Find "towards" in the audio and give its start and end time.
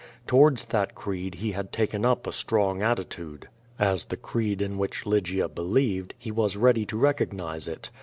0.25-0.65